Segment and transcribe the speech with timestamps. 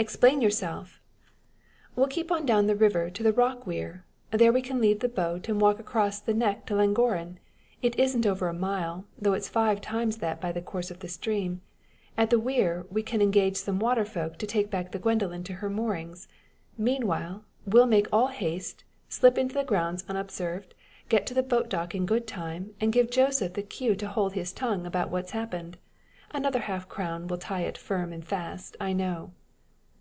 [0.00, 0.98] "Explain yourself!"
[1.94, 4.06] "We'll keep on down the river to Rock Weir.
[4.30, 7.38] There we can leave the boat, and walk across the neck to Llangorren.
[7.82, 11.08] It isn't over a mile, though it's five times that by the course of the
[11.08, 11.60] stream.
[12.16, 15.52] At the Weir we can engage some water fellow to take back the Gwendoline to
[15.56, 16.28] her moorings.
[16.78, 20.74] Meanwhile, we'll make all haste, slip into the grounds unobserved,
[21.10, 24.32] get to the boat dock in good time, and give Joseph the cue to hold
[24.32, 25.76] his tongue about what's happened.
[26.30, 29.32] Another half crown will tie it firm and fast, I know."